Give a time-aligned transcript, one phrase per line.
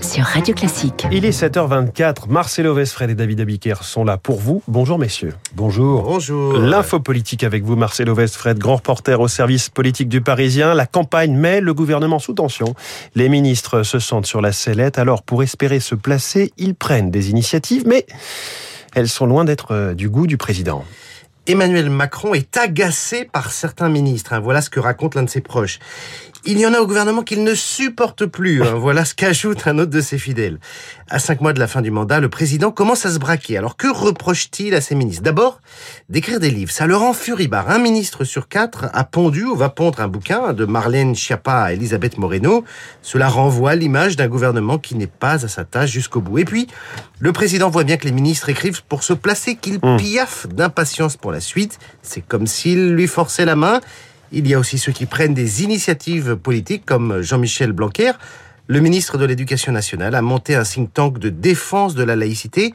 [0.00, 1.04] Sur Radio Classique.
[1.10, 2.28] Il est 7h24.
[2.28, 4.62] Marcelo Vesfred et David Abiker sont là pour vous.
[4.68, 5.34] Bonjour messieurs.
[5.56, 6.02] Bonjour.
[6.04, 6.58] Bonjour.
[6.58, 10.74] L'info politique avec vous, Marcelo Vesfred, grand reporter au service politique du Parisien.
[10.74, 12.74] La campagne met le gouvernement sous tension.
[13.16, 14.98] Les ministres se sentent sur la sellette.
[14.98, 18.06] Alors, pour espérer se placer, ils prennent des initiatives, mais
[18.94, 20.84] elles sont loin d'être euh, du goût du président.
[21.48, 24.32] Emmanuel Macron est agacé par certains ministres.
[24.32, 24.38] hein.
[24.38, 25.80] Voilà ce que raconte l'un de ses proches.
[26.44, 28.62] Il y en a au gouvernement qu'il ne supporte plus.
[28.64, 28.74] hein.
[28.76, 30.58] Voilà ce qu'ajoute un autre de ses fidèles.
[31.08, 33.56] À cinq mois de la fin du mandat, le président commence à se braquer.
[33.58, 35.22] Alors que reproche-t-il à ses ministres?
[35.22, 35.60] D'abord,
[36.08, 36.72] d'écrire des livres.
[36.72, 37.70] Ça le rend furibard.
[37.70, 41.72] Un ministre sur quatre a pondu ou va pondre un bouquin de Marlène Schiappa à
[41.74, 42.64] Elisabeth Moreno.
[43.02, 46.38] Cela renvoie l'image d'un gouvernement qui n'est pas à sa tâche jusqu'au bout.
[46.38, 46.66] Et puis,
[47.20, 51.30] le président voit bien que les ministres écrivent pour se placer, qu'il piaffe d'impatience pour
[51.30, 51.78] la suite.
[52.02, 53.80] C'est comme s'il lui forçait la main.
[54.34, 58.12] Il y a aussi ceux qui prennent des initiatives politiques, comme Jean-Michel Blanquer.
[58.66, 62.72] Le ministre de l'Éducation nationale a monté un think tank de défense de la laïcité,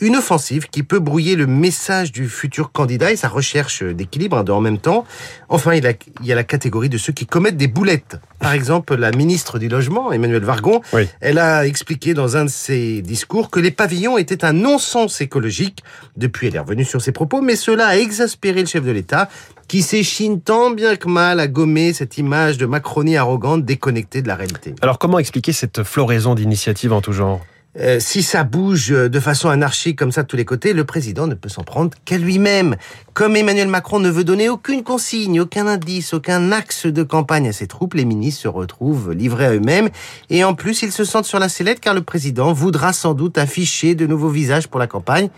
[0.00, 4.44] une offensive qui peut brouiller le message du futur candidat et sa recherche d'équilibre hein,
[4.48, 5.04] en même temps.
[5.48, 5.84] Enfin, il,
[6.22, 8.16] y a la catégorie de ceux qui commettent des boulettes.
[8.38, 11.08] Par exemple, la ministre du Logement, Emmanuel Vargon, Oui.
[11.20, 15.82] elle a expliqué dans un de ses discours que les pavillons étaient un non-sens écologique.
[16.16, 19.28] Depuis, elle est revenue sur ses propos, mais cela a exaspéré le chef de l'État,
[19.70, 24.26] qui s'échine tant bien que mal à gommer cette image de Macronie arrogante déconnectée de
[24.26, 24.74] la réalité.
[24.82, 27.40] Alors, comment expliquer cette floraison d'initiatives en tout genre?
[27.78, 31.28] Euh, si ça bouge de façon anarchique comme ça de tous les côtés, le président
[31.28, 32.74] ne peut s'en prendre qu'à lui-même.
[33.14, 37.52] Comme Emmanuel Macron ne veut donner aucune consigne, aucun indice, aucun axe de campagne à
[37.52, 39.90] ses troupes, les ministres se retrouvent livrés à eux-mêmes.
[40.30, 43.38] Et en plus, ils se sentent sur la sellette car le président voudra sans doute
[43.38, 45.30] afficher de nouveaux visages pour la campagne.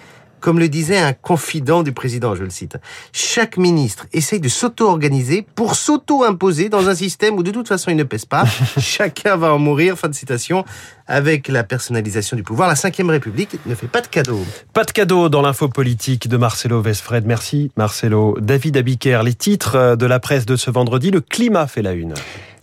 [0.42, 2.76] Comme le disait un confident du président, je le cite,
[3.12, 7.96] chaque ministre essaye de s'auto-organiser pour s'auto-imposer dans un système où de toute façon il
[7.96, 8.44] ne pèse pas.
[8.78, 10.64] Chacun va en mourir, fin de citation.
[11.06, 14.44] Avec la personnalisation du pouvoir, la Ve République ne fait pas de cadeaux.
[14.72, 17.24] Pas de cadeau dans l'info politique de Marcelo Vesfred.
[17.24, 18.36] Merci Marcelo.
[18.40, 21.12] David Abiker, les titres de la presse de ce vendredi.
[21.12, 22.14] Le climat fait la une.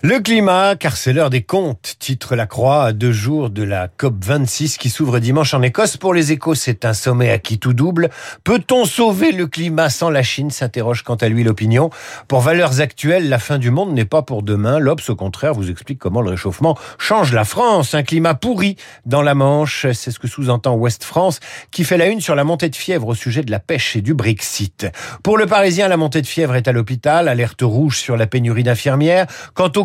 [0.02, 3.90] Le climat, car c'est l'heure des comptes, titre la Croix à deux jours de la
[3.90, 5.98] COP26 qui s'ouvre dimanche en Écosse.
[5.98, 8.10] Pour les échos, c'est un sommet à qui tout double.
[8.46, 11.90] Peut-on sauver le climat sans la Chine s'interroge quant à lui l'opinion.
[12.30, 14.80] Pour valeurs actuelles, la fin du monde n'est pas pour demain.
[14.80, 17.94] L'Obs, au contraire, vous explique comment le réchauffement change la France.
[17.94, 22.06] Un climat pourri dans la Manche, c'est ce que sous-entend Ouest France, qui fait la
[22.06, 24.88] une sur la montée de fièvre au sujet de la pêche et du Brexit.
[25.24, 28.64] Pour le Parisien, la montée de fièvre est à l'hôpital, alerte rouge sur la pénurie
[28.64, 29.28] d'infirmières.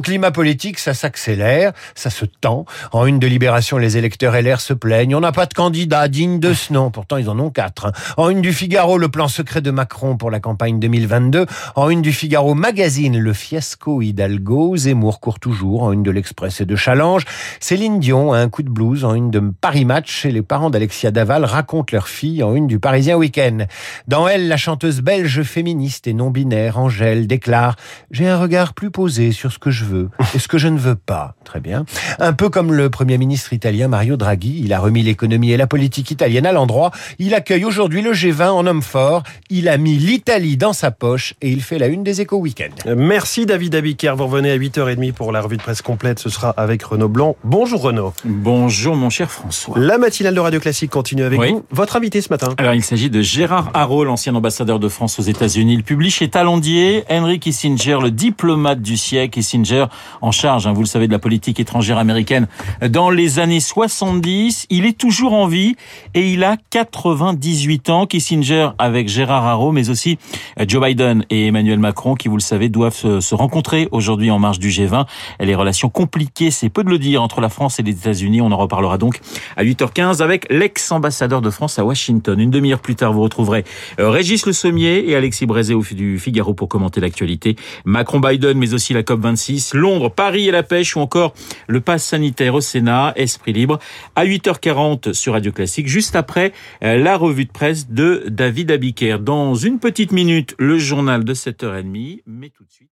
[0.05, 2.67] Climat politique, ça s'accélère, ça se tend.
[2.93, 5.17] En une de Libération, les électeurs LR se plaignent.
[5.17, 6.91] On n'a pas de candidat digne de ce nom.
[6.91, 7.87] Pourtant, ils en ont quatre.
[7.87, 7.93] hein.
[8.19, 11.47] En une du Figaro, le plan secret de Macron pour la campagne 2022.
[11.75, 14.77] En une du Figaro Magazine, le fiasco Hidalgo.
[14.77, 15.85] Zemmour court toujours.
[15.85, 17.25] En une de l'Express et de Challenge.
[17.59, 19.07] Céline Dion a un coup de blues.
[19.07, 20.27] En une de Paris Match.
[20.27, 23.65] Et les parents d'Alexia Daval racontent leur fille en une du Parisien Week-end.
[24.07, 27.77] Dans elle, la chanteuse belge féministe et non binaire, Angèle, déclare
[28.11, 29.94] J'ai un regard plus posé sur ce que je veux
[30.35, 31.35] et ce que je ne veux pas.
[31.45, 31.85] Très bien.
[32.19, 35.67] Un peu comme le Premier ministre italien Mario Draghi, il a remis l'économie et la
[35.67, 36.91] politique italienne à l'endroit.
[37.19, 39.23] Il accueille aujourd'hui le G20 en homme fort.
[39.51, 42.95] Il a mis l'Italie dans sa poche et il fait la une des échos week-end.
[42.97, 44.15] Merci David Abiker.
[44.17, 46.19] Vous revenez à 8h30 pour la revue de presse complète.
[46.19, 47.37] Ce sera avec Renaud Blanc.
[47.45, 48.13] Bonjour Renaud.
[48.25, 49.79] Bonjour mon cher François.
[49.79, 51.51] La matinale de Radio Classique continue avec Oui.
[51.53, 51.65] vous.
[51.71, 55.23] Votre invité ce matin Alors il s'agit de Gérard Haro, l'ancien ambassadeur de France aux
[55.23, 55.75] États-Unis.
[55.75, 59.35] Il publie chez Talendier Henry Kissinger, le diplomate du siècle.
[59.35, 59.84] Kissinger
[60.21, 62.47] en charge, hein, vous le savez, de la politique étrangère américaine
[62.89, 64.67] dans les années 70.
[64.71, 65.77] Il est toujours en vie
[66.15, 68.07] et il a 98 ans.
[68.07, 70.19] Kissinger avec Gérard Haro, mais aussi
[70.61, 74.39] euh, Joe Biden et Emmanuel Macron, qui vous le savez, doivent se, rencontrer aujourd'hui en
[74.39, 75.07] marge du G20.
[75.41, 78.41] Et les relations compliquées, c'est peu de le dire, entre la France et les États-Unis.
[78.41, 79.21] On en reparlera donc
[79.57, 82.39] à 8h15 avec l'ex-ambassadeur de France à Washington.
[82.39, 83.65] Une demi-heure plus tard, vous retrouverez
[84.01, 87.57] euh, Régis Le Sommier et Alexis Brézé du Figaro pour commenter l'actualité.
[87.85, 91.35] Macron-Biden, mais aussi la COP26, Londres, Paris et la pêche ou encore
[91.67, 93.79] le pass sanitaire au Sénat, Esprit libre,
[94.17, 96.53] à 8h40 sur Radio Classique, juste après
[96.83, 99.19] euh, la revue de presse de David Abiker.
[99.21, 102.91] Dans une petite minute, le journal de 7h30, mais tout de suite.